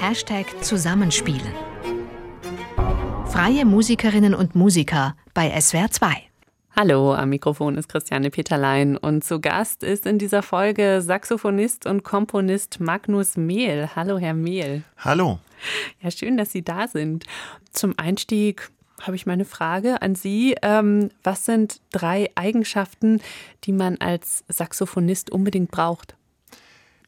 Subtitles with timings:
[0.00, 1.54] Hashtag Zusammenspielen.
[3.28, 6.08] Freie Musikerinnen und Musiker bei SWR 2.
[6.76, 12.04] Hallo, am Mikrofon ist Christiane Peterlein und zu Gast ist in dieser Folge Saxophonist und
[12.04, 13.88] Komponist Magnus Mehl.
[13.96, 14.82] Hallo, Herr Mehl.
[14.98, 15.38] Hallo.
[16.02, 17.24] Ja, schön, dass Sie da sind.
[17.72, 18.70] Zum Einstieg
[19.00, 20.56] habe ich meine Frage an Sie.
[20.60, 23.22] Ähm, was sind drei Eigenschaften,
[23.64, 26.16] die man als Saxophonist unbedingt braucht?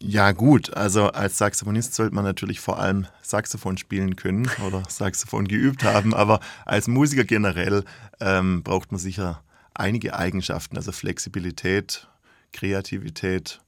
[0.01, 5.49] Ja gut, also als Saxophonist sollte man natürlich vor allem Saxophon spielen können oder Saxophon
[5.49, 7.85] geübt haben, aber als Musiker generell
[8.21, 9.43] ähm, braucht man sicher
[9.75, 12.07] einige Eigenschaften, also Flexibilität,
[12.53, 13.61] Kreativität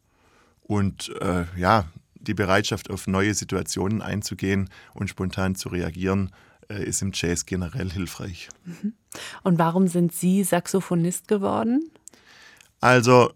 [0.62, 6.30] und äh, ja, die Bereitschaft, auf neue Situationen einzugehen und spontan zu reagieren,
[6.68, 8.48] äh, ist im Jazz generell hilfreich.
[8.64, 8.94] Mhm.
[9.42, 11.90] Und warum sind Sie Saxophonist geworden?
[12.80, 13.32] Also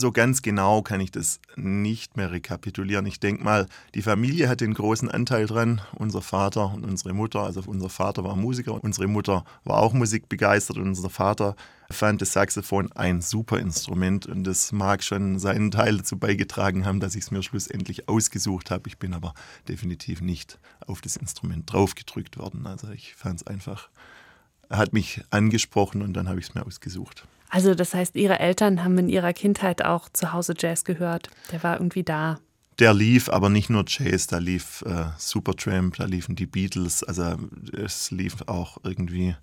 [0.00, 3.06] so ganz genau kann ich das nicht mehr rekapitulieren.
[3.06, 5.80] Ich denke mal, die Familie hat den großen Anteil dran.
[5.94, 10.78] Unser Vater und unsere Mutter, also unser Vater war Musiker, unsere Mutter war auch musikbegeistert
[10.78, 11.54] und unser Vater
[11.90, 17.00] fand das Saxophon ein super Instrument und das mag schon seinen Teil dazu beigetragen haben,
[17.00, 18.88] dass ich es mir schlussendlich ausgesucht habe.
[18.88, 19.34] Ich bin aber
[19.68, 22.66] definitiv nicht auf das Instrument draufgedrückt worden.
[22.66, 23.88] Also ich fand es einfach,
[24.70, 27.26] hat mich angesprochen und dann habe ich es mir ausgesucht.
[27.50, 31.30] Also das heißt, Ihre Eltern haben in Ihrer Kindheit auch zu Hause Jazz gehört.
[31.52, 32.38] Der war irgendwie da.
[32.78, 37.36] Der lief aber nicht nur Jazz, da lief äh, Supertramp, da liefen die Beatles, also
[37.76, 39.36] es lief auch irgendwie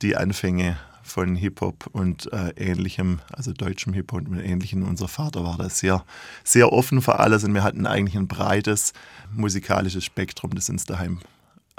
[0.00, 4.88] die Anfänge von Hip-Hop und äh, ähnlichem, also deutschem Hip-Hop und ähnlichem.
[4.88, 6.04] Unser Vater war da sehr,
[6.42, 8.94] sehr offen für alles und wir hatten eigentlich ein breites
[9.34, 11.20] musikalisches Spektrum, das uns daheim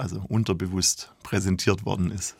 [0.02, 2.36] also unterbewusst präsentiert worden ist.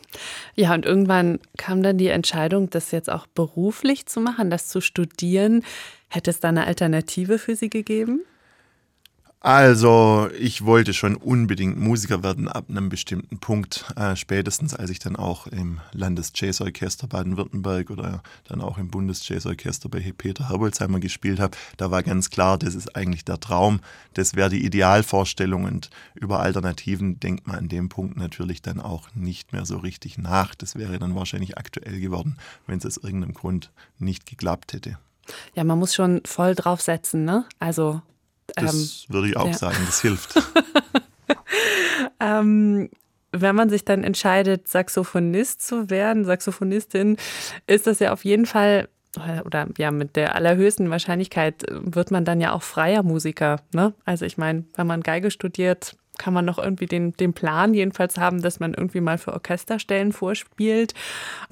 [0.57, 4.81] Ja, und irgendwann kam dann die Entscheidung, das jetzt auch beruflich zu machen, das zu
[4.81, 5.65] studieren.
[6.09, 8.23] Hätte es da eine Alternative für Sie gegeben?
[9.45, 15.01] Also, ich wollte schon unbedingt Musiker werden ab einem bestimmten Punkt, äh, spätestens als ich
[15.01, 21.57] dann auch im Landesjazzorchester Baden-Württemberg oder dann auch im Bundesjazzorchester bei Peter Herbolzheimer gespielt habe.
[21.77, 23.81] Da war ganz klar, das ist eigentlich der Traum,
[24.15, 29.13] das wäre die Idealvorstellung und über Alternativen denkt man an dem Punkt natürlich dann auch
[29.17, 30.55] nicht mehr so richtig nach.
[30.55, 32.37] Das wäre dann wahrscheinlich aktuell geworden,
[32.69, 34.99] wenn es aus irgendeinem Grund nicht geklappt hätte.
[35.57, 37.45] Ja, man muss schon voll draufsetzen, ne?
[37.59, 38.03] Also
[38.57, 39.55] das ähm, würde ich auch ja.
[39.55, 40.35] sagen, das hilft.
[42.21, 42.91] ähm,
[43.33, 47.17] wenn man sich dann entscheidet, Saxophonist zu werden, Saxophonistin,
[47.67, 48.89] ist das ja auf jeden Fall
[49.45, 53.61] oder ja, mit der allerhöchsten Wahrscheinlichkeit wird man dann ja auch freier Musiker.
[53.75, 53.93] Ne?
[54.07, 58.19] Also ich meine, wenn man Geige studiert, kann man noch irgendwie den, den Plan jedenfalls
[58.19, 60.95] haben, dass man irgendwie mal für Orchesterstellen vorspielt.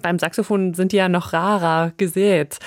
[0.00, 2.58] Beim Saxophon sind die ja noch rarer gesät.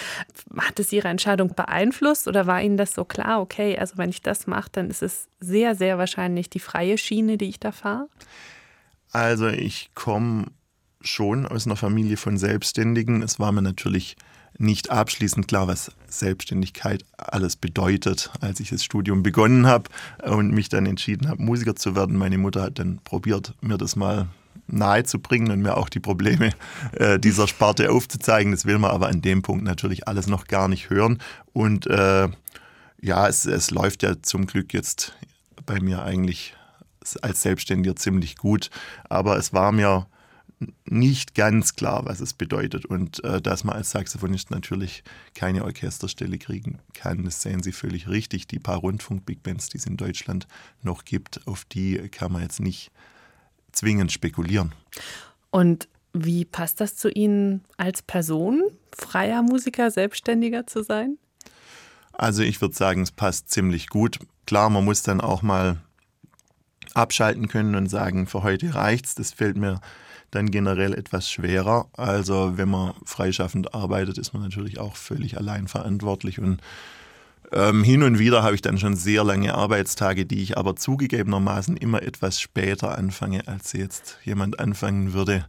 [0.58, 4.22] Hat es Ihre Entscheidung beeinflusst oder war Ihnen das so klar, okay, also wenn ich
[4.22, 8.08] das mache, dann ist es sehr, sehr wahrscheinlich die freie Schiene, die ich da fahre?
[9.12, 10.48] Also ich komme
[11.02, 13.22] schon aus einer Familie von Selbstständigen.
[13.22, 14.16] Es war mir natürlich
[14.58, 19.90] nicht abschließend klar, was Selbstständigkeit alles bedeutet, als ich das Studium begonnen habe
[20.24, 22.18] und mich dann entschieden habe, Musiker zu werden.
[22.18, 24.28] Meine Mutter hat dann probiert, mir das mal
[24.68, 26.52] nahe zu bringen und mir auch die Probleme
[26.94, 28.52] äh, dieser Sparte aufzuzeigen.
[28.52, 31.20] Das will man aber an dem Punkt natürlich alles noch gar nicht hören.
[31.52, 32.30] Und äh,
[33.02, 35.16] ja, es, es läuft ja zum Glück jetzt
[35.66, 36.56] bei mir eigentlich
[37.22, 38.70] als Selbstständiger ziemlich gut.
[39.10, 40.08] Aber es war mir
[40.86, 42.86] nicht ganz klar, was es bedeutet.
[42.86, 45.04] Und äh, dass man als Saxophonist natürlich
[45.34, 48.48] keine Orchesterstelle kriegen kann, das sehen Sie völlig richtig.
[48.48, 50.48] Die paar Rundfunk-Big Bands, die es in Deutschland
[50.82, 52.92] noch gibt, auf die kann man jetzt nicht
[53.72, 54.74] zwingend spekulieren.
[55.50, 58.64] Und wie passt das zu Ihnen als Person,
[58.96, 61.18] freier Musiker, Selbstständiger zu sein?
[62.14, 64.20] Also ich würde sagen, es passt ziemlich gut.
[64.46, 65.78] Klar, man muss dann auch mal
[66.94, 69.16] abschalten können und sagen, für heute reicht's.
[69.16, 69.82] Das fällt mir
[70.36, 71.88] dann generell etwas schwerer.
[71.94, 76.62] Also wenn man freischaffend arbeitet, ist man natürlich auch völlig allein verantwortlich und
[77.54, 81.78] ähm, hin und wieder habe ich dann schon sehr lange Arbeitstage, die ich aber zugegebenermaßen
[81.78, 85.46] immer etwas später anfange, als jetzt jemand anfangen würde,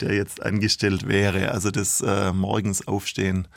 [0.00, 1.50] der jetzt angestellt wäre.
[1.50, 3.48] Also das äh, morgens aufstehen,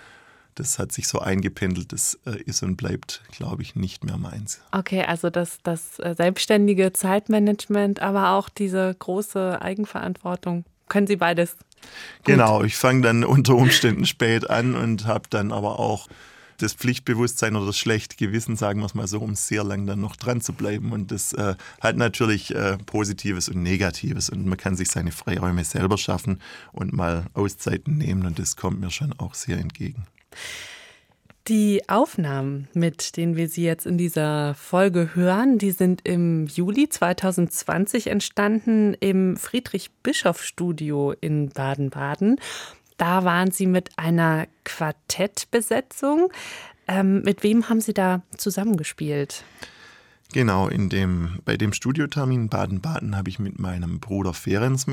[0.56, 4.62] das hat sich so eingependelt, das äh, ist und bleibt, glaube ich, nicht mehr meins.
[4.72, 11.56] Okay, also das, das äh, selbstständige Zeitmanagement, aber auch diese große Eigenverantwortung können Sie beides?
[11.58, 12.26] Gut.
[12.26, 16.08] Genau, ich fange dann unter Umständen spät an und habe dann aber auch
[16.58, 20.00] das Pflichtbewusstsein oder das schlechte Gewissen, sagen wir es mal so, um sehr lang dann
[20.00, 20.92] noch dran zu bleiben.
[20.92, 24.30] Und das äh, hat natürlich äh, Positives und Negatives.
[24.30, 26.40] Und man kann sich seine Freiräume selber schaffen
[26.72, 28.26] und mal Auszeiten nehmen.
[28.26, 30.06] Und das kommt mir schon auch sehr entgegen.
[31.48, 36.88] Die Aufnahmen, mit denen wir Sie jetzt in dieser Folge hören, die sind im Juli
[36.88, 42.40] 2020 entstanden im Friedrich-Bischoff-Studio in Baden-Baden.
[42.98, 46.32] Da waren Sie mit einer Quartettbesetzung.
[46.88, 49.44] Ähm, mit wem haben Sie da zusammengespielt?
[50.34, 54.86] Genau, in dem, bei dem Studiotermin Baden-Baden habe ich mit meinem Bruder Ferenc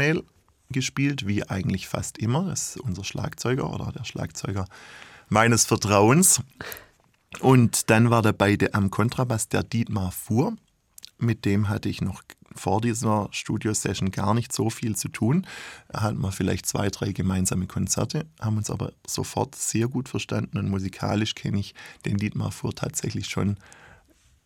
[0.71, 2.45] gespielt, wie eigentlich fast immer.
[2.45, 4.65] Das ist unser Schlagzeuger oder der Schlagzeuger
[5.29, 6.41] meines Vertrauens.
[7.41, 10.57] Und dann war dabei der, am Kontrabass der Dietmar Fuhr.
[11.19, 12.23] Mit dem hatte ich noch
[12.55, 15.47] vor dieser Studio-Session gar nicht so viel zu tun.
[15.93, 20.69] Hatten wir vielleicht zwei, drei gemeinsame Konzerte, haben uns aber sofort sehr gut verstanden und
[20.69, 23.57] musikalisch kenne ich den Dietmar Fuhr tatsächlich schon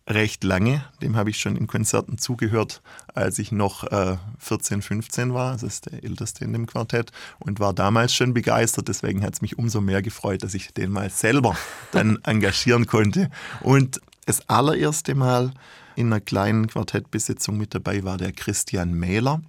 [0.07, 0.85] recht lange.
[1.01, 2.83] Dem habe ich schon in Konzerten zugehört,
[3.15, 5.53] als ich noch äh, 14, 15 war.
[5.53, 8.89] Das ist der älteste in dem Quartett und war damals schon begeistert.
[8.89, 11.57] Deswegen hat es mich umso mehr gefreut, dass ich den mal selber
[11.93, 13.31] dann engagieren konnte.
[13.61, 15.53] Und das allererste Mal
[15.95, 19.43] in einer kleinen Quartettbesetzung mit dabei war der Christian Mähler.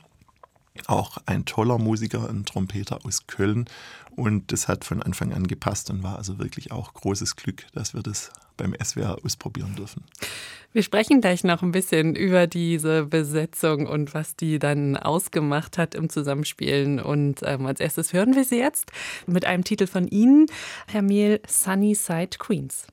[0.87, 3.65] Auch ein toller Musiker, ein Trompeter aus Köln.
[4.15, 7.93] Und das hat von Anfang an gepasst und war also wirklich auch großes Glück, dass
[7.93, 10.03] wir das beim SWR ausprobieren dürfen.
[10.71, 15.93] Wir sprechen gleich noch ein bisschen über diese Besetzung und was die dann ausgemacht hat
[15.93, 16.99] im Zusammenspielen.
[16.99, 18.91] Und ähm, als erstes hören wir sie jetzt
[19.27, 20.47] mit einem Titel von Ihnen,
[20.87, 22.87] Herr Mehl, Sunnyside Queens.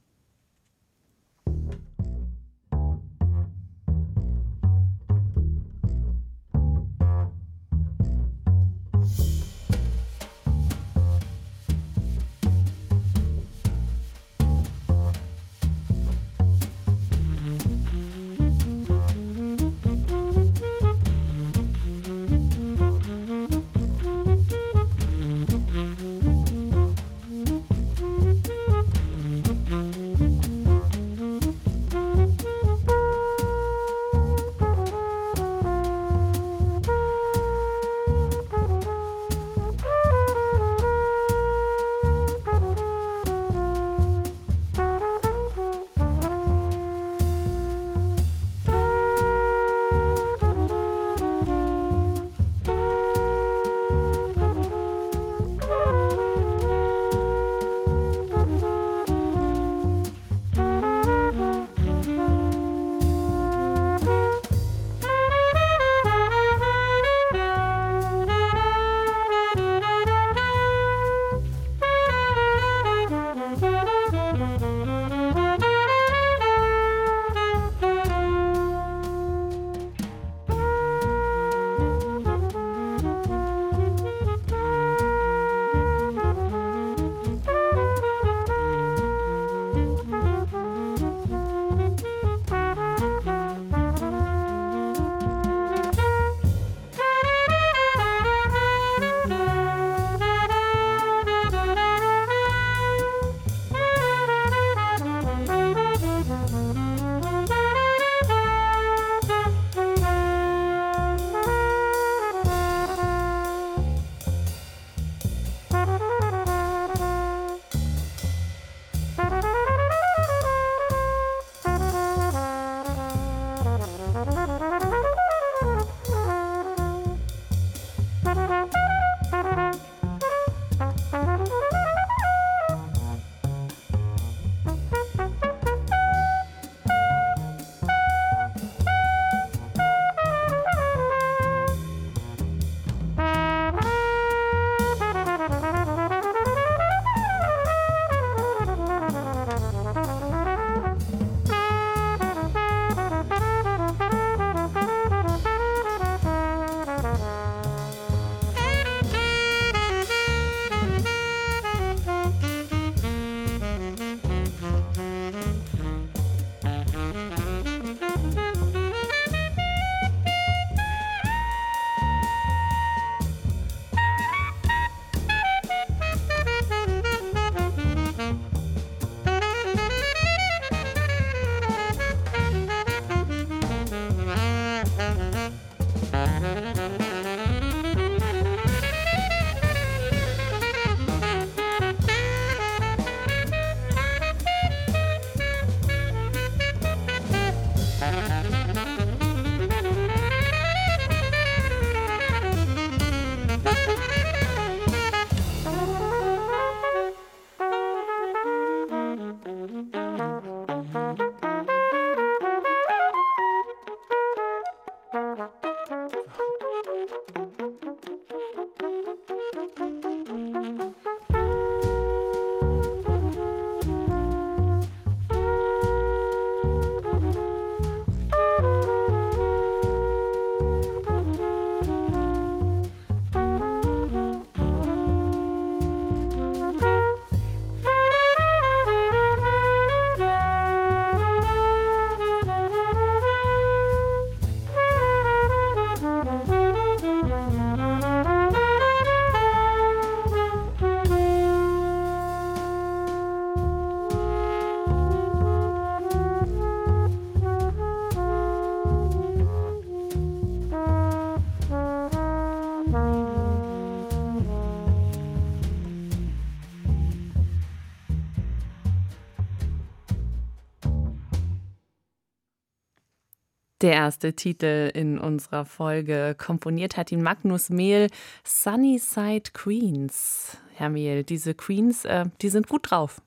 [273.80, 276.36] Der erste Titel in unserer Folge.
[276.36, 278.08] Komponiert hat ihn Magnus Mehl,
[278.44, 280.58] Sunnyside Queens.
[280.74, 283.22] Herr Mehl, diese Queens, äh, die sind gut drauf.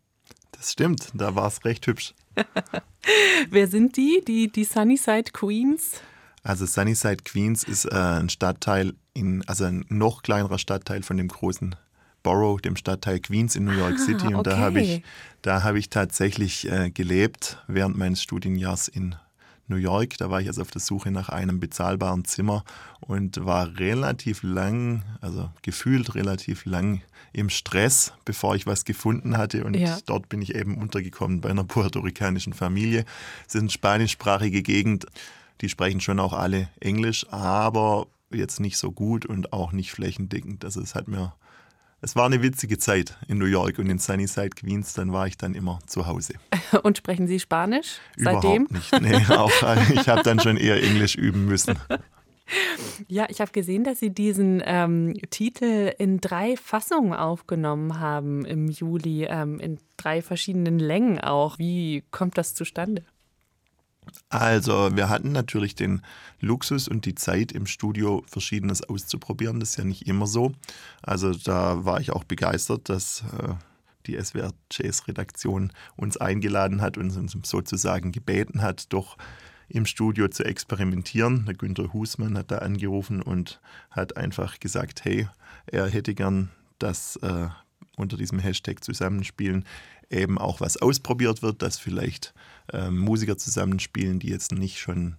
[0.52, 2.14] Das stimmt, da war es recht hübsch.
[3.50, 6.02] Wer sind die, die, die Sunnyside Queens?
[6.44, 11.30] Also Sunnyside Queens ist äh, ein Stadtteil in, also ein noch kleinerer Stadtteil von dem
[11.30, 11.76] großen
[12.22, 14.28] Borough, dem Stadtteil Queens in New York ah, City.
[14.28, 14.50] Und okay.
[14.50, 15.04] da habe ich,
[15.42, 19.16] da habe ich tatsächlich äh, gelebt während meines Studienjahrs in
[19.74, 20.18] New York.
[20.18, 22.64] Da war ich also auf der Suche nach einem bezahlbaren Zimmer
[23.00, 27.02] und war relativ lang, also gefühlt relativ lang
[27.34, 29.66] im Stress, bevor ich was gefunden hatte.
[29.66, 29.98] Und ja.
[30.06, 33.06] dort bin ich eben untergekommen bei einer puerto-ricanischen Familie.
[33.48, 35.08] Es ist eine spanischsprachige Gegend.
[35.62, 40.66] Die sprechen schon auch alle Englisch, aber jetzt nicht so gut und auch nicht flächendeckend.
[40.66, 41.34] Also es hat mir
[42.04, 45.38] es war eine witzige Zeit in New York und in Sunnyside, Queens, dann war ich
[45.38, 46.34] dann immer zu Hause.
[46.84, 48.66] Und sprechen Sie Spanisch seitdem?
[48.66, 49.02] Überhaupt nicht.
[49.02, 49.52] Nee, auch,
[49.94, 51.80] ich habe dann schon eher Englisch üben müssen.
[53.08, 58.68] Ja, ich habe gesehen, dass Sie diesen ähm, Titel in drei Fassungen aufgenommen haben im
[58.68, 61.58] Juli, ähm, in drei verschiedenen Längen auch.
[61.58, 63.06] Wie kommt das zustande?
[64.30, 66.02] Also, wir hatten natürlich den
[66.40, 69.60] Luxus und die Zeit im Studio Verschiedenes auszuprobieren.
[69.60, 70.54] Das ist ja nicht immer so.
[71.02, 73.54] Also, da war ich auch begeistert, dass äh,
[74.06, 79.18] die SWR Jazz Redaktion uns eingeladen hat und uns sozusagen gebeten hat, doch
[79.70, 81.46] im Studio zu experimentieren.
[81.46, 85.28] Der Günther Husmann hat da angerufen und hat einfach gesagt, hey,
[85.68, 87.48] er hätte gern das äh,
[87.96, 89.66] unter diesem Hashtag Zusammenspielen
[90.10, 92.34] eben auch was ausprobiert wird, dass vielleicht
[92.72, 95.18] äh, Musiker zusammenspielen, die jetzt nicht schon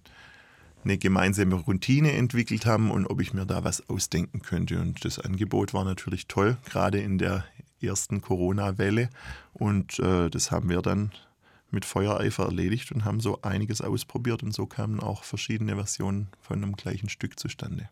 [0.83, 4.79] eine gemeinsame Routine entwickelt haben und ob ich mir da was ausdenken könnte.
[4.79, 7.43] Und das Angebot war natürlich toll, gerade in der
[7.81, 9.09] ersten Corona-Welle.
[9.53, 11.11] Und äh, das haben wir dann
[11.71, 16.63] mit Feuereifer erledigt und haben so einiges ausprobiert und so kamen auch verschiedene Versionen von
[16.63, 17.89] einem gleichen Stück zustande.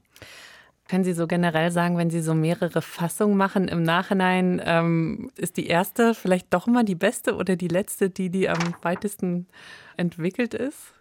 [0.90, 5.58] Können Sie so generell sagen, wenn Sie so mehrere Fassungen machen im Nachhinein, ähm, ist
[5.58, 9.48] die erste vielleicht doch immer die beste oder die letzte, die die am weitesten
[9.96, 10.94] entwickelt ist?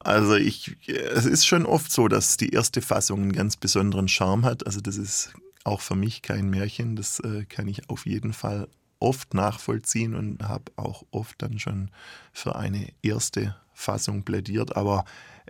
[0.00, 4.44] Also ich, es ist schon oft so, dass die erste Fassung einen ganz besonderen Charme
[4.44, 4.66] hat.
[4.66, 5.32] Also das ist
[5.64, 6.96] auch für mich kein Märchen.
[6.96, 8.68] Das äh, kann ich auf jeden Fall
[9.00, 11.90] oft nachvollziehen und habe auch oft dann schon
[12.32, 14.76] für eine erste Fassung plädiert.
[14.76, 15.04] Aber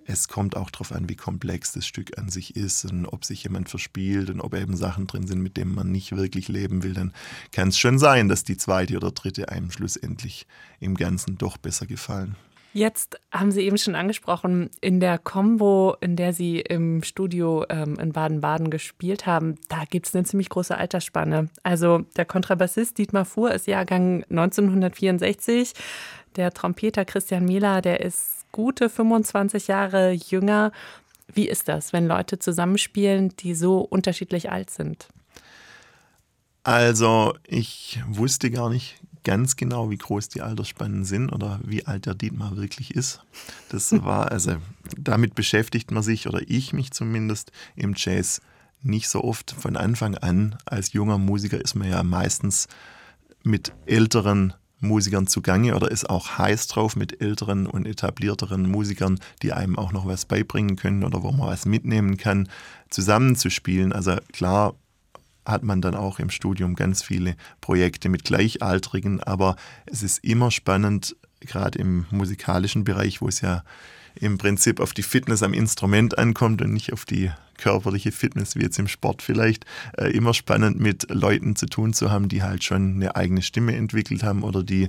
[0.09, 3.43] es kommt auch darauf an, wie komplex das Stück an sich ist und ob sich
[3.45, 6.95] jemand verspielt und ob eben Sachen drin sind, mit denen man nicht wirklich leben will.
[6.95, 7.13] Dann
[7.53, 10.47] kann es schon sein, dass die zweite oder dritte einem schlussendlich
[10.81, 12.37] im Ganzen doch besser gefallen.
[12.73, 17.99] Jetzt haben Sie eben schon angesprochen, in der Combo, in der Sie im Studio ähm,
[17.99, 21.49] in Baden-Baden gespielt haben, da gibt es eine ziemlich große Altersspanne.
[21.63, 25.73] Also der Kontrabassist Dietmar Fuhr ist Jahrgang 1964.
[26.37, 30.73] Der Trompeter Christian Mehler, der ist gute 25 Jahre jünger.
[31.33, 35.09] Wie ist das, wenn Leute zusammenspielen, die so unterschiedlich alt sind?
[36.65, 42.07] Also, ich wusste gar nicht ganz genau, wie groß die Altersspannen sind oder wie alt
[42.07, 43.23] der Dietmar wirklich ist.
[43.69, 44.57] Das war, also,
[44.97, 48.41] damit beschäftigt man sich oder ich mich zumindest im Jazz
[48.83, 50.57] nicht so oft von Anfang an.
[50.65, 52.69] Als junger Musiker ist man ja meistens
[53.43, 59.53] mit älteren Musikern zugange oder ist auch heiß drauf mit älteren und etablierteren Musikern, die
[59.53, 62.49] einem auch noch was beibringen können oder wo man was mitnehmen kann,
[62.91, 63.93] zusammenzuspielen.
[63.93, 64.75] Also klar
[65.45, 69.57] hat man dann auch im Studium ganz viele Projekte mit Gleichaltrigen, aber
[69.87, 73.63] es ist immer spannend, gerade im musikalischen Bereich, wo es ja
[74.21, 78.63] im Prinzip auf die Fitness am Instrument ankommt und nicht auf die körperliche Fitness wie
[78.63, 79.65] jetzt im Sport vielleicht,
[79.97, 83.75] äh, immer spannend mit Leuten zu tun zu haben, die halt schon eine eigene Stimme
[83.75, 84.89] entwickelt haben oder die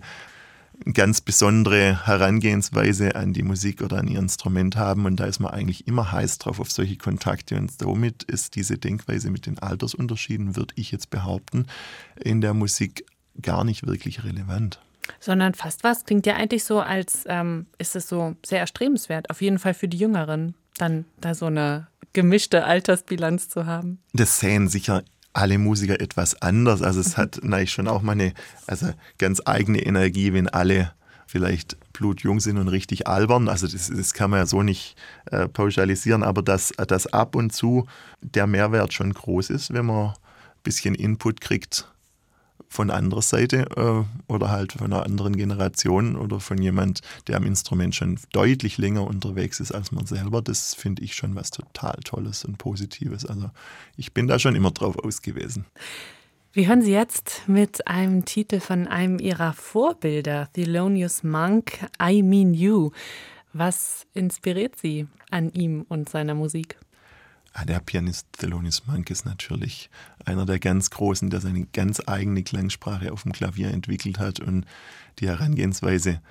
[0.93, 5.05] ganz besondere Herangehensweise an die Musik oder an ihr Instrument haben.
[5.05, 7.57] Und da ist man eigentlich immer heiß drauf auf solche Kontakte.
[7.57, 11.65] Und somit ist diese Denkweise mit den Altersunterschieden, würde ich jetzt behaupten,
[12.23, 13.05] in der Musik
[13.41, 14.79] gar nicht wirklich relevant.
[15.19, 19.41] Sondern fast was klingt ja eigentlich so, als ähm, ist es so sehr erstrebenswert, auf
[19.41, 23.99] jeden Fall für die Jüngeren, dann da so eine gemischte Altersbilanz zu haben.
[24.13, 26.81] Das sehen sicher alle Musiker etwas anders.
[26.81, 28.33] Also es hat natürlich schon auch mal eine
[28.67, 28.87] also
[29.17, 30.91] ganz eigene Energie, wenn alle
[31.27, 33.47] vielleicht blutjung sind und richtig albern.
[33.47, 34.95] Also das, das kann man ja so nicht
[35.31, 37.85] äh, pauschalisieren, aber dass, dass ab und zu
[38.21, 40.13] der Mehrwert schon groß ist, wenn man ein
[40.63, 41.87] bisschen Input kriegt
[42.69, 47.45] von anderer Seite äh, oder halt von einer anderen Generation oder von jemand, der am
[47.45, 51.99] Instrument schon deutlich länger unterwegs ist als man selber, das finde ich schon was total
[52.03, 53.25] Tolles und Positives.
[53.25, 53.49] Also
[53.97, 55.65] ich bin da schon immer drauf ausgewiesen.
[56.53, 62.53] Wir hören Sie jetzt mit einem Titel von einem Ihrer Vorbilder, Thelonious Monk, I Mean
[62.53, 62.91] You.
[63.53, 66.77] Was inspiriert Sie an ihm und seiner Musik?
[67.53, 69.89] Ah, der Pianist Thelonious Monk ist natürlich
[70.23, 74.65] einer der ganz Großen, der seine ganz eigene Klangsprache auf dem Klavier entwickelt hat und
[75.19, 76.21] die Herangehensweise,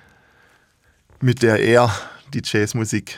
[1.19, 1.93] mit der er
[2.33, 3.17] die Jazzmusik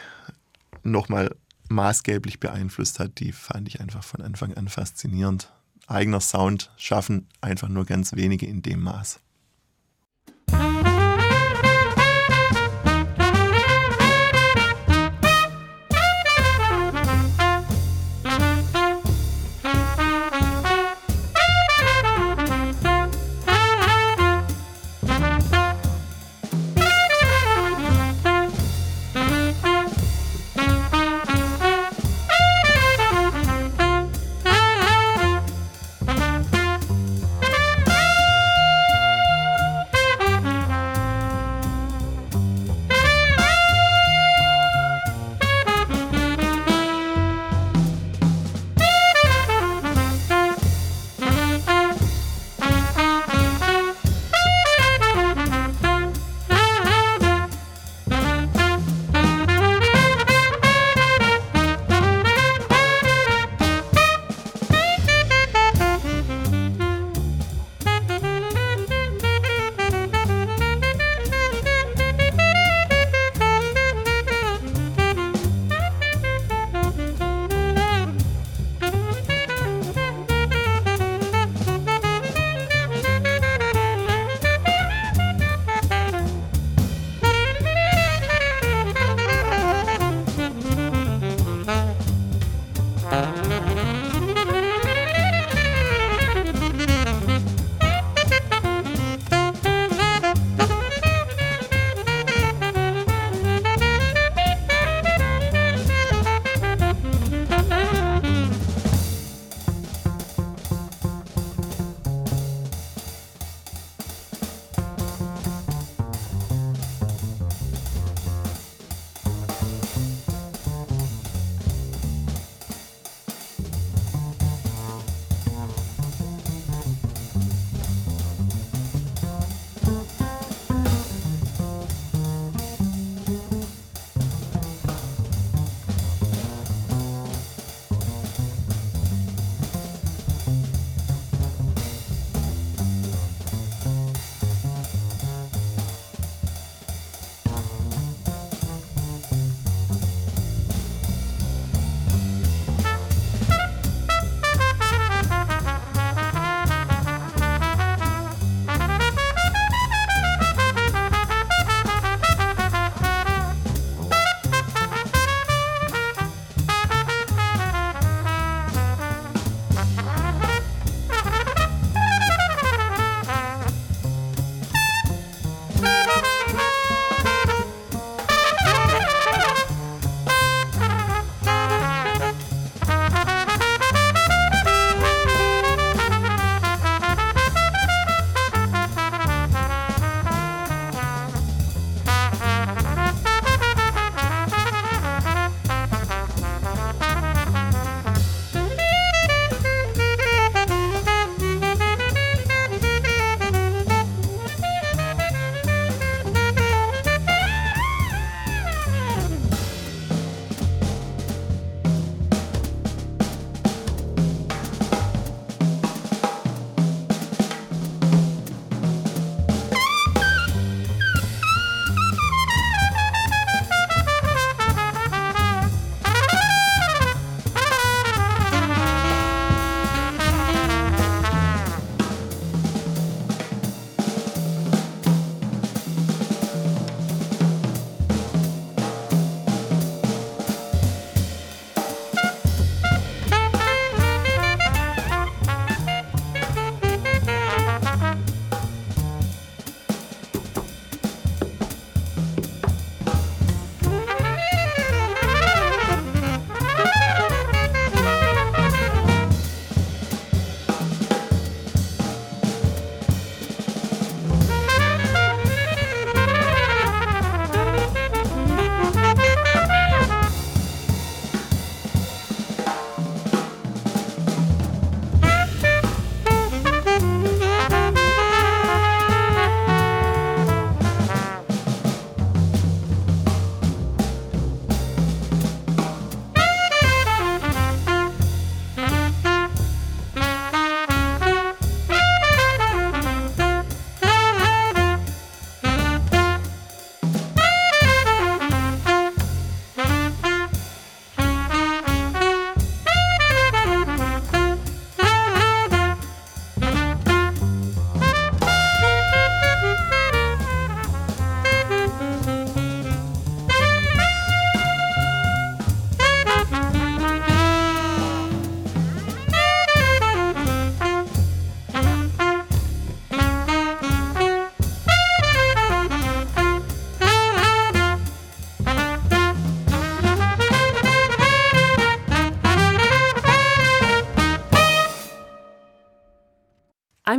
[0.84, 1.36] nochmal
[1.70, 5.51] maßgeblich beeinflusst hat, die fand ich einfach von Anfang an faszinierend.
[5.88, 9.20] Eigener Sound schaffen einfach nur ganz wenige in dem Maß.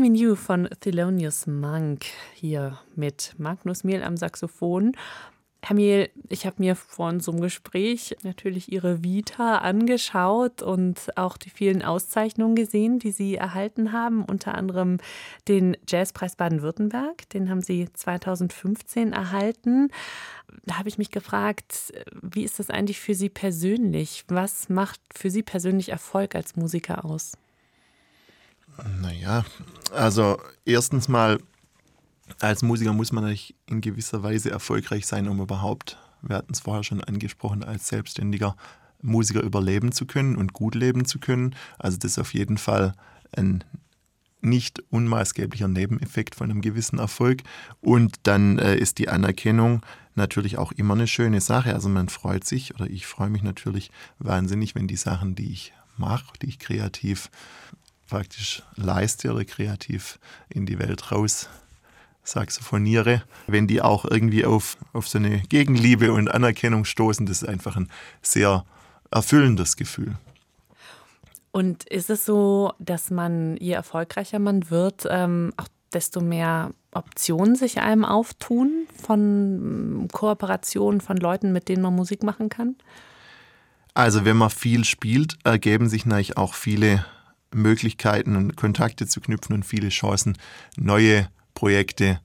[0.03, 4.97] I'm in You von Thelonious Monk hier mit Magnus Mehl am Saxophon.
[5.63, 11.51] Herr Mehl, ich habe mir vor unserem Gespräch natürlich Ihre Vita angeschaut und auch die
[11.51, 14.99] vielen Auszeichnungen gesehen, die Sie erhalten haben, unter anderem
[15.47, 19.91] den Jazzpreis Baden-Württemberg, den haben Sie 2015 erhalten.
[20.65, 24.25] Da habe ich mich gefragt, wie ist das eigentlich für Sie persönlich?
[24.27, 27.35] Was macht für Sie persönlich Erfolg als Musiker aus?
[29.01, 29.45] Naja,
[29.93, 31.39] also erstens mal
[32.41, 36.61] als Musiker muss man natürlich in gewisser Weise erfolgreich sein, um überhaupt, wir hatten es
[36.61, 38.57] vorher schon angesprochen, als selbstständiger
[39.03, 41.55] Musiker überleben zu können und gut leben zu können.
[41.79, 42.95] Also das ist auf jeden Fall
[43.33, 43.65] ein
[44.41, 47.43] nicht unmaßgeblicher Nebeneffekt von einem gewissen Erfolg.
[47.81, 49.83] Und dann äh, ist die Anerkennung
[50.15, 51.75] natürlich auch immer eine schöne Sache.
[51.75, 55.73] Also man freut sich oder ich freue mich natürlich wahnsinnig, wenn die Sachen, die ich
[55.97, 57.31] mache, die ich kreativ
[58.13, 60.19] praktisch leiste oder kreativ
[60.51, 61.49] in die Welt raus
[62.25, 67.49] saxophoniere, wenn die auch irgendwie auf, auf so eine Gegenliebe und Anerkennung stoßen, das ist
[67.49, 67.89] einfach ein
[68.21, 68.67] sehr
[69.11, 70.13] erfüllendes Gefühl.
[71.53, 77.57] Und ist es so, dass man, je erfolgreicher man wird, ähm, auch desto mehr Optionen
[77.57, 82.77] sich einem auftun von Kooperationen von Leuten, mit denen man Musik machen kann?
[83.95, 87.05] Also wenn man viel spielt, ergeben sich natürlich auch viele
[87.55, 90.37] Möglichkeiten und Kontakte zu knüpfen und viele Chancen,
[90.77, 92.21] neue Projekte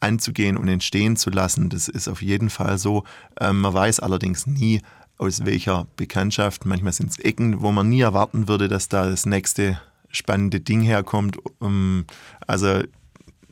[0.00, 1.68] anzugehen und entstehen zu lassen.
[1.68, 3.04] Das ist auf jeden Fall so.
[3.40, 4.80] Ähm, man weiß allerdings nie,
[5.18, 6.66] aus welcher Bekanntschaft.
[6.66, 10.82] Manchmal sind es Ecken, wo man nie erwarten würde, dass da das nächste spannende Ding
[10.82, 11.38] herkommt.
[11.60, 12.06] Ähm,
[12.46, 12.82] also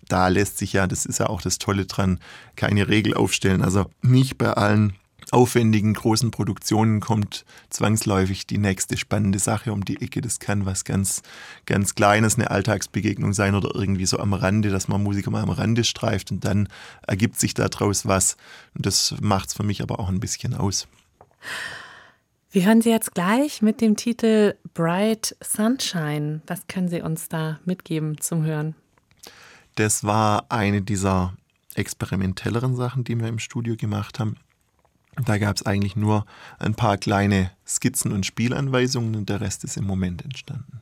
[0.08, 2.18] da lässt sich ja, das ist ja auch das Tolle dran,
[2.56, 3.62] keine Regel aufstellen.
[3.62, 4.94] Also nicht bei allen
[5.30, 10.20] aufwendigen großen Produktionen kommt zwangsläufig die nächste spannende Sache um die Ecke.
[10.20, 11.22] Das kann was ganz,
[11.66, 15.50] ganz Kleines, eine Alltagsbegegnung sein oder irgendwie so am Rande, dass man Musiker mal am
[15.50, 16.68] Rande streift und dann
[17.06, 18.36] ergibt sich daraus was.
[18.74, 20.88] Und das macht es für mich aber auch ein bisschen aus.
[22.52, 26.42] Wir hören Sie jetzt gleich mit dem Titel Bright Sunshine.
[26.48, 28.74] Was können Sie uns da mitgeben zum Hören?
[29.76, 31.34] Das war eine dieser
[31.74, 34.36] experimentelleren Sachen, die wir im Studio gemacht haben.
[35.16, 36.24] Da gab es eigentlich nur
[36.58, 40.80] ein paar kleine Skizzen und Spielanweisungen und der Rest ist im Moment entstanden.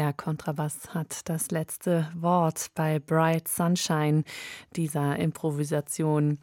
[0.00, 4.24] Der Kontrabass hat das letzte Wort bei Bright Sunshine
[4.74, 6.38] dieser Improvisation.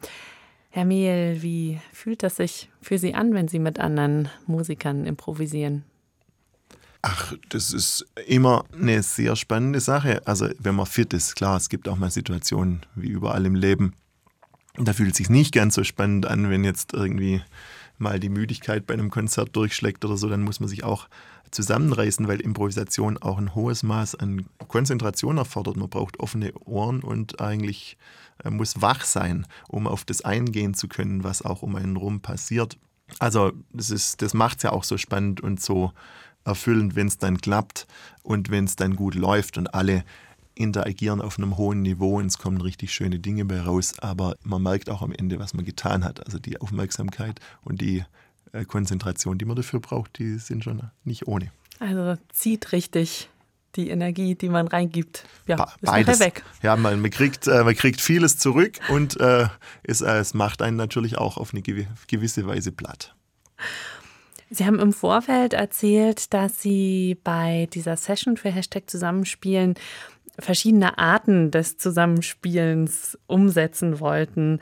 [0.70, 5.82] Herr Mehl, wie fühlt das sich für Sie an, wenn Sie mit anderen Musikern improvisieren?
[7.02, 10.22] Ach, das ist immer eine sehr spannende Sache.
[10.24, 13.94] Also, wenn man fit ist, klar, es gibt auch mal Situationen wie überall im Leben.
[14.76, 17.42] Da fühlt es sich nicht ganz so spannend an, wenn jetzt irgendwie
[17.98, 21.08] mal die Müdigkeit bei einem Konzert durchschlägt oder so, dann muss man sich auch
[21.50, 25.76] zusammenreißen, weil Improvisation auch ein hohes Maß an Konzentration erfordert.
[25.76, 27.96] Man braucht offene Ohren und eigentlich
[28.44, 32.20] äh, muss wach sein, um auf das eingehen zu können, was auch um einen rum
[32.20, 32.78] passiert.
[33.18, 35.92] Also das, das macht es ja auch so spannend und so
[36.44, 37.86] erfüllend, wenn es dann klappt
[38.22, 40.04] und wenn es dann gut läuft und alle
[40.54, 43.94] interagieren auf einem hohen Niveau und es kommen richtig schöne Dinge bei raus.
[44.00, 46.24] Aber man merkt auch am Ende, was man getan hat.
[46.26, 48.04] Also die Aufmerksamkeit und die
[48.66, 51.50] Konzentration, die man dafür braucht, die sind schon nicht ohne.
[51.80, 53.28] Also zieht richtig
[53.76, 55.24] die Energie, die man reingibt.
[55.46, 56.20] Ja, ba ist beides.
[56.20, 56.42] weg.
[56.62, 59.46] Ja, man, man, kriegt, äh, man kriegt vieles zurück und äh,
[59.84, 63.14] es, äh, es macht einen natürlich auch auf eine gewisse Weise platt.
[64.50, 69.74] Sie haben im Vorfeld erzählt, dass Sie bei dieser Session für Hashtag Zusammenspielen
[70.38, 74.60] verschiedene Arten des Zusammenspielens umsetzen wollten.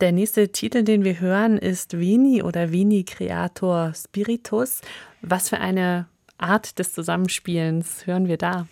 [0.00, 4.80] Der nächste Titel, den wir hören, ist Veni oder Veni Creator Spiritus.
[5.22, 6.06] Was für eine
[6.38, 8.68] Art des Zusammenspielens hören wir da?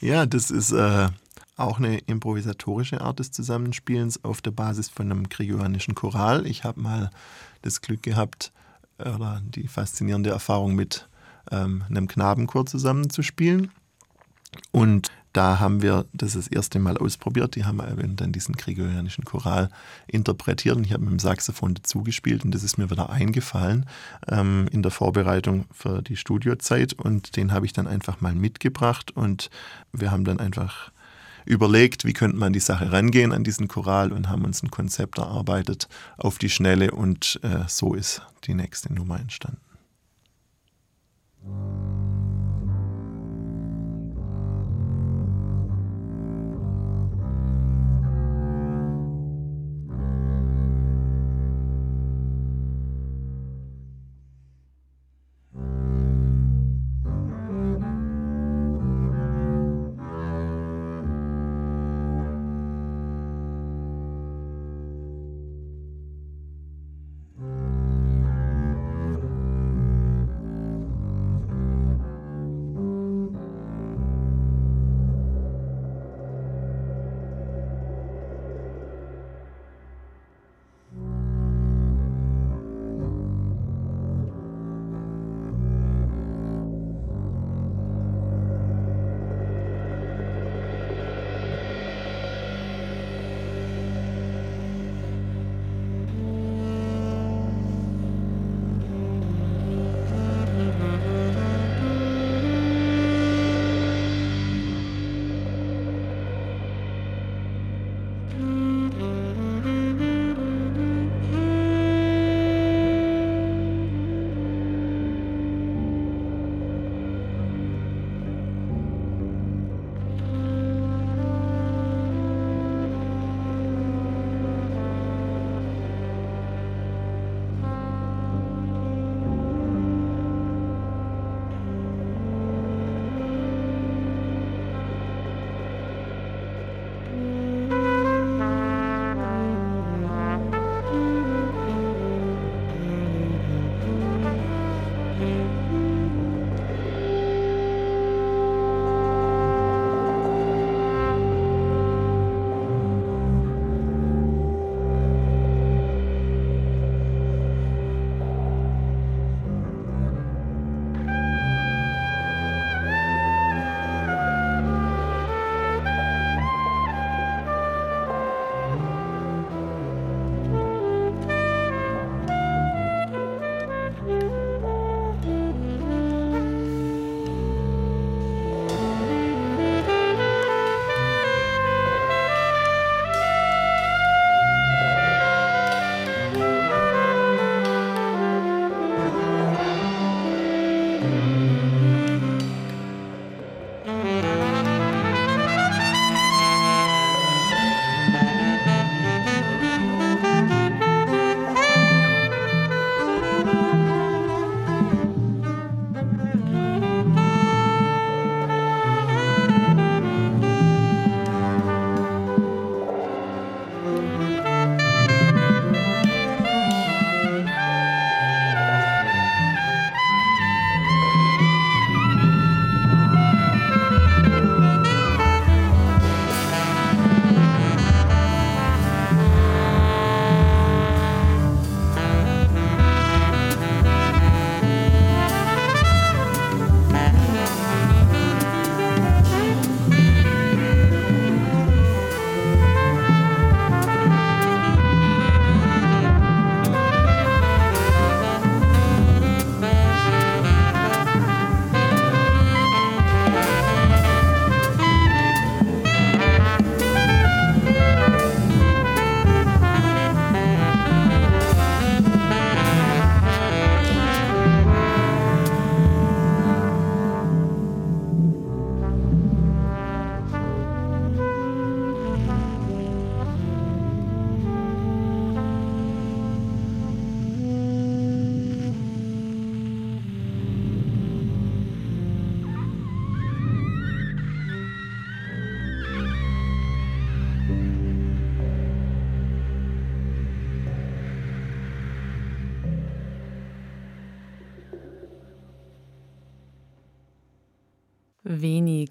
[0.00, 1.08] Ja, das ist äh,
[1.56, 6.46] auch eine improvisatorische Art des Zusammenspielens auf der Basis von einem gregorianischen Choral.
[6.46, 7.10] Ich habe mal
[7.62, 8.52] das Glück gehabt
[8.98, 11.08] oder die faszinierende Erfahrung mit
[11.50, 13.72] ähm, einem Knabenchor zusammenzuspielen.
[14.70, 17.54] Und da haben wir das das erste Mal ausprobiert.
[17.54, 17.80] Die haben
[18.16, 19.68] dann diesen gregorianischen Choral
[20.06, 23.86] interpretiert und ich habe mit dem Saxophon dazu gespielt und das ist mir wieder eingefallen
[24.26, 29.10] ähm, in der Vorbereitung für die Studiozeit und den habe ich dann einfach mal mitgebracht
[29.14, 29.50] und
[29.92, 30.90] wir haben dann einfach
[31.44, 35.18] überlegt, wie könnte man die Sache rangehen an diesen Choral und haben uns ein Konzept
[35.18, 39.60] erarbeitet auf die Schnelle und äh, so ist die nächste Nummer entstanden.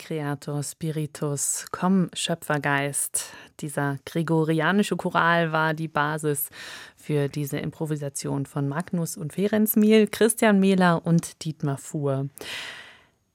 [0.08, 3.26] Creator Spiritus, komm Schöpfergeist.
[3.60, 6.48] Dieser gregorianische Choral war die Basis
[6.96, 12.30] für diese Improvisation von Magnus und Ferenc Miel, Christian Mehler und Dietmar Fuhr.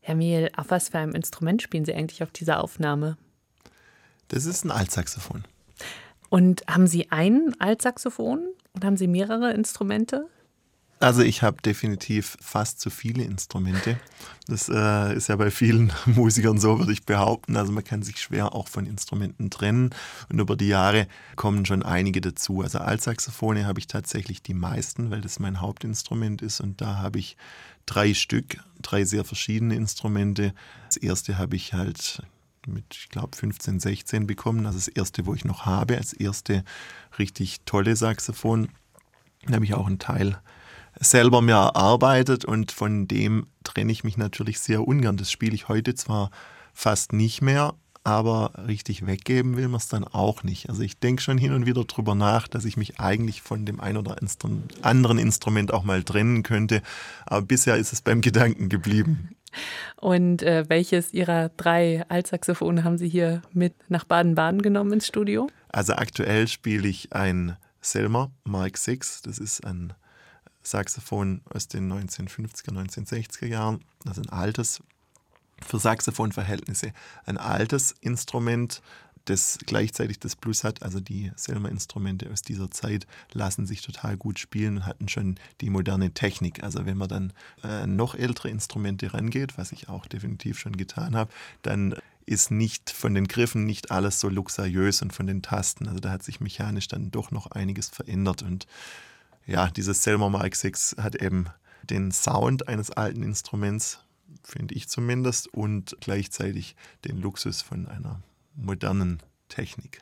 [0.00, 3.18] Herr Miel, auf was für einem Instrument spielen Sie eigentlich auf dieser Aufnahme?
[4.28, 5.44] Das ist ein Altsaxophon.
[6.30, 10.26] Und haben Sie ein Altsaxophon oder haben Sie mehrere Instrumente?
[11.02, 13.98] Also ich habe definitiv fast zu viele Instrumente.
[14.46, 17.56] Das äh, ist ja bei vielen Musikern so, würde ich behaupten.
[17.56, 19.90] Also man kann sich schwer auch von Instrumenten trennen.
[20.30, 22.62] Und über die Jahre kommen schon einige dazu.
[22.62, 26.60] Also Altsaxophone habe ich tatsächlich die meisten, weil das mein Hauptinstrument ist.
[26.60, 27.36] Und da habe ich
[27.84, 30.54] drei Stück, drei sehr verschiedene Instrumente.
[30.86, 32.22] Das erste habe ich halt
[32.64, 34.62] mit, ich glaube, 15, 16 bekommen.
[34.62, 36.62] Das ist das erste, wo ich noch habe, als erste
[37.18, 38.68] richtig tolle Saxophon.
[39.46, 40.38] Da habe ich auch einen Teil
[40.98, 45.16] selber mir erarbeitet und von dem trenne ich mich natürlich sehr ungern.
[45.16, 46.30] Das spiele ich heute zwar
[46.72, 47.74] fast nicht mehr,
[48.04, 50.68] aber richtig weggeben will man es dann auch nicht.
[50.68, 53.80] Also ich denke schon hin und wieder drüber nach, dass ich mich eigentlich von dem
[53.80, 54.16] ein oder
[54.82, 56.82] anderen Instrument auch mal trennen könnte,
[57.26, 59.30] aber bisher ist es beim Gedanken geblieben.
[59.96, 65.48] Und äh, welches Ihrer drei Altsaxophone haben Sie hier mit nach Baden-Baden genommen ins Studio?
[65.68, 69.92] Also aktuell spiele ich ein Selmer Mark VI, das ist ein
[70.62, 74.82] Saxophon aus den 1950er, 1960er Jahren, also ein altes,
[75.64, 76.92] für Saxophonverhältnisse,
[77.24, 78.82] ein altes Instrument,
[79.26, 80.82] das gleichzeitig das Plus hat.
[80.82, 85.70] Also die Selmer-Instrumente aus dieser Zeit lassen sich total gut spielen und hatten schon die
[85.70, 86.62] moderne Technik.
[86.62, 87.32] Also wenn man dann
[87.62, 91.30] äh, noch ältere Instrumente rangeht, was ich auch definitiv schon getan habe,
[91.62, 91.94] dann
[92.24, 95.88] ist nicht von den Griffen nicht alles so luxuriös und von den Tasten.
[95.88, 98.66] Also da hat sich mechanisch dann doch noch einiges verändert und
[99.46, 101.46] ja, dieses Selmer Mark 6 hat eben
[101.82, 104.00] den Sound eines alten Instruments,
[104.44, 108.22] finde ich zumindest, und gleichzeitig den Luxus von einer
[108.54, 110.00] modernen Technik.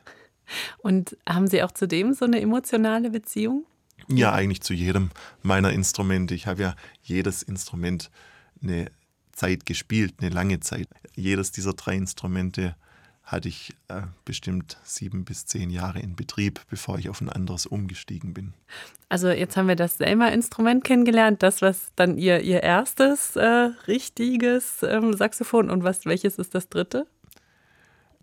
[0.79, 3.65] Und haben Sie auch zudem so eine emotionale Beziehung?
[4.07, 5.11] Ja, eigentlich zu jedem
[5.41, 6.33] meiner Instrumente.
[6.33, 8.11] Ich habe ja jedes Instrument
[8.61, 8.91] eine
[9.31, 10.87] Zeit gespielt, eine lange Zeit.
[11.15, 12.75] Jedes dieser drei Instrumente
[13.31, 17.65] hatte ich äh, bestimmt sieben bis zehn Jahre in Betrieb, bevor ich auf ein anderes
[17.65, 18.53] umgestiegen bin.
[19.09, 23.45] Also jetzt haben wir das Selma-Instrument kennengelernt, das was dann ihr, ihr erstes äh,
[23.87, 27.07] richtiges ähm, Saxophon und was welches ist das dritte?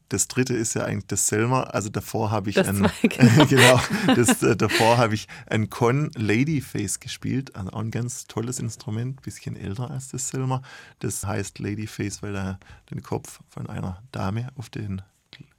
[0.09, 1.65] Das dritte ist ja eigentlich das Selma.
[1.65, 3.47] Also davor habe ich das ein, genau.
[3.47, 3.81] genau
[4.15, 9.21] das, äh, davor habe ich ein Con Ladyface gespielt, also auch ein ganz tolles Instrument,
[9.23, 10.63] bisschen älter als das Selma.
[11.01, 12.59] Das heißt Ladyface, weil da
[12.91, 15.03] der Kopf von einer Dame auf den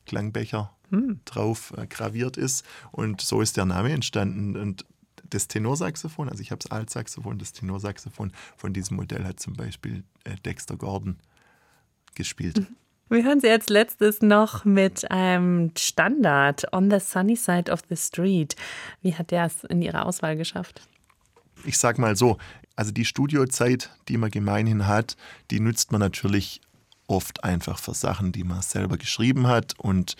[0.05, 1.19] Klangbecher hm.
[1.25, 2.65] drauf äh, graviert ist.
[2.91, 4.55] Und so ist der Name entstanden.
[4.55, 4.85] Und
[5.29, 10.03] das Tenorsaxophon, also ich habe das Altsaxophon, das Tenorsaxophon von diesem Modell hat zum Beispiel
[10.23, 11.17] äh, Dexter Gordon
[12.15, 12.59] gespielt.
[12.59, 12.75] Mhm.
[13.11, 17.97] Wir hören Sie als letztes noch mit einem Standard On the Sunny Side of the
[17.97, 18.55] Street.
[19.01, 20.87] Wie hat der es in Ihrer Auswahl geschafft?
[21.65, 22.37] Ich sag mal so,
[22.75, 25.17] also die Studiozeit, die man gemeinhin hat,
[25.49, 26.61] die nützt man natürlich
[27.07, 30.15] oft einfach für Sachen, die man selber geschrieben hat und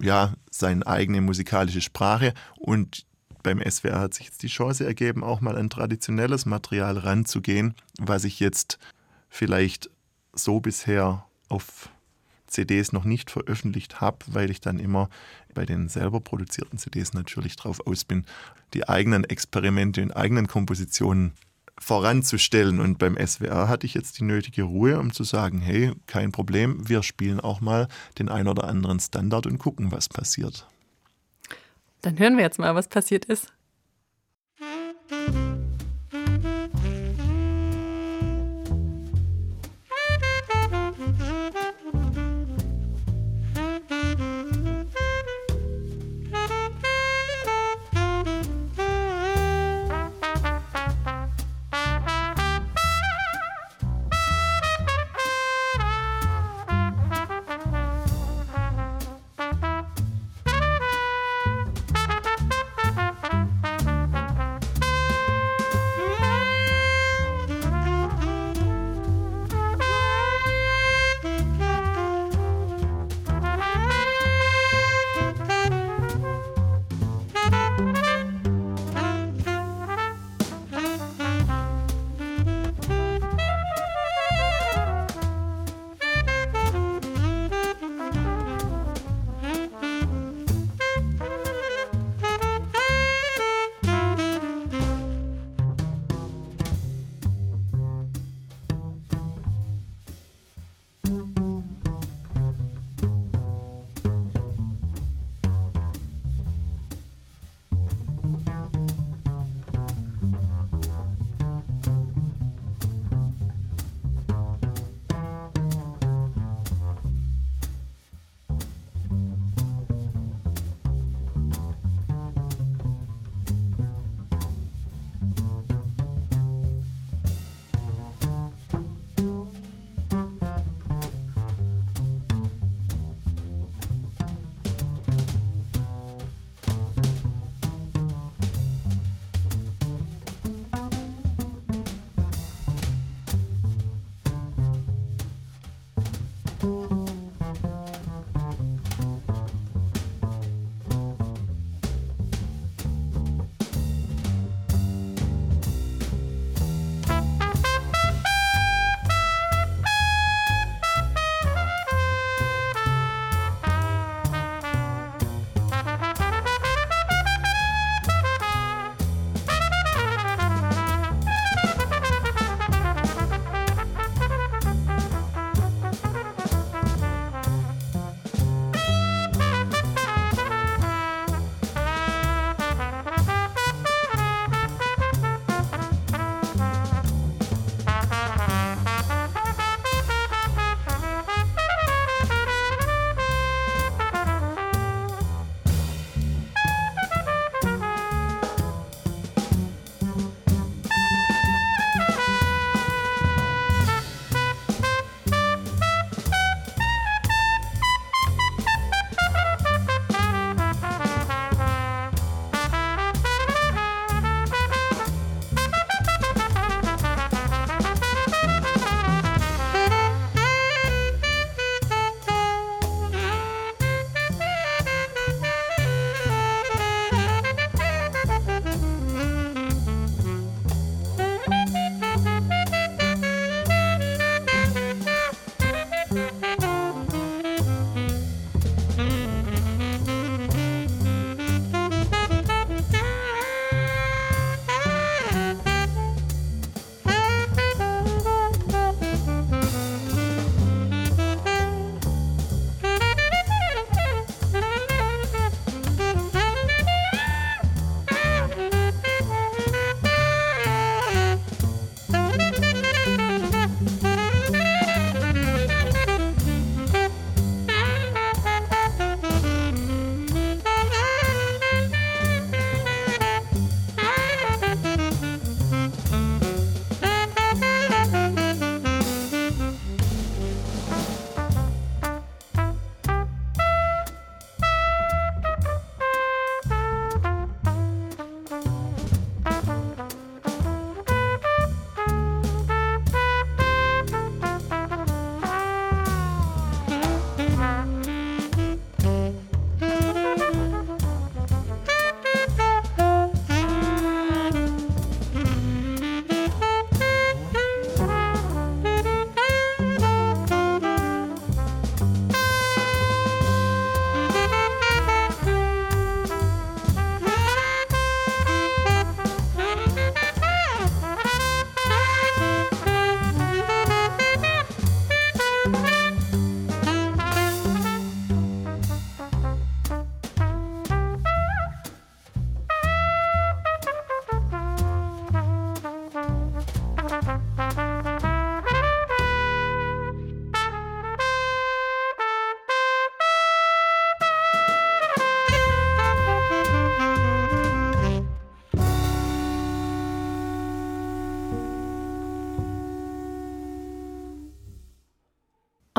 [0.00, 2.32] ja, seine eigene musikalische Sprache.
[2.56, 3.04] Und
[3.42, 8.24] beim SWR hat sich jetzt die Chance ergeben, auch mal an traditionelles Material ranzugehen, was
[8.24, 8.78] ich jetzt
[9.28, 9.90] vielleicht
[10.32, 11.90] so bisher auf
[12.46, 15.08] CDs noch nicht veröffentlicht habe, weil ich dann immer
[15.54, 18.24] bei den selber produzierten CDs natürlich drauf aus bin,
[18.74, 21.32] die eigenen Experimente und eigenen Kompositionen
[21.78, 22.80] voranzustellen.
[22.80, 26.88] Und beim SWR hatte ich jetzt die nötige Ruhe, um zu sagen, hey, kein Problem,
[26.88, 27.88] wir spielen auch mal
[28.18, 30.66] den ein oder anderen Standard und gucken, was passiert.
[32.02, 33.52] Dann hören wir jetzt mal, was passiert ist.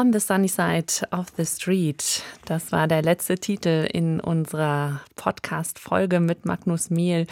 [0.01, 2.23] On the Sunny Side of the Street.
[2.45, 7.27] Das war der letzte Titel in unserer Podcast-Folge mit Magnus Mehl.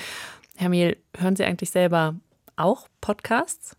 [0.55, 2.13] Herr Mehl, hören Sie eigentlich selber
[2.57, 3.75] auch Podcasts?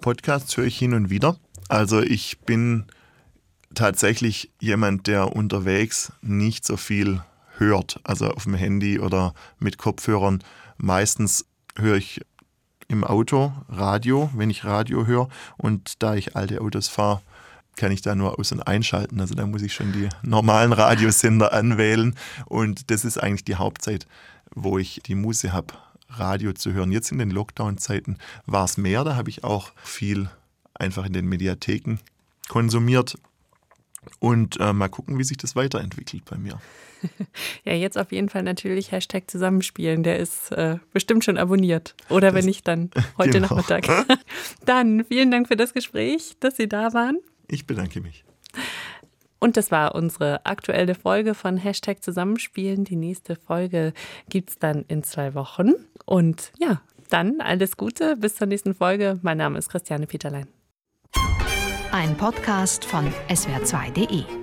[0.00, 1.36] Podcasts höre ich hin und wieder.
[1.68, 2.86] Also ich bin
[3.72, 7.22] tatsächlich jemand, der unterwegs nicht so viel
[7.56, 10.42] hört, also auf dem Handy oder mit Kopfhörern.
[10.76, 11.46] Meistens
[11.76, 12.20] höre ich
[12.88, 15.28] im Auto Radio, wenn ich Radio höre.
[15.56, 17.22] Und da ich alte Autos fahre,
[17.76, 19.20] kann ich da nur aus- und einschalten.
[19.20, 22.14] Also da muss ich schon die normalen Radiosender anwählen.
[22.46, 24.06] Und das ist eigentlich die Hauptzeit,
[24.54, 25.74] wo ich die Muße habe,
[26.08, 26.92] Radio zu hören.
[26.92, 29.04] Jetzt in den Lockdown-Zeiten war es mehr.
[29.04, 30.28] Da habe ich auch viel
[30.74, 31.98] einfach in den Mediatheken
[32.48, 33.16] konsumiert.
[34.18, 36.60] Und äh, mal gucken, wie sich das weiterentwickelt bei mir.
[37.64, 40.04] Ja, jetzt auf jeden Fall natürlich Hashtag Zusammenspielen.
[40.04, 41.96] Der ist äh, bestimmt schon abonniert.
[42.08, 43.48] Oder das, wenn nicht, dann heute genau.
[43.48, 44.06] Nachmittag.
[44.64, 47.18] Dann vielen Dank für das Gespräch, dass Sie da waren.
[47.48, 48.24] Ich bedanke mich.
[49.38, 52.84] Und das war unsere aktuelle Folge von Hashtag Zusammenspielen.
[52.84, 53.92] Die nächste Folge
[54.28, 55.72] gibt es dann in zwei Wochen.
[56.04, 56.80] Und ja,
[57.10, 58.16] dann alles Gute.
[58.16, 59.18] Bis zur nächsten Folge.
[59.22, 60.46] Mein Name ist Christiane Peterlein.
[61.90, 64.41] Ein Podcast von swr2.de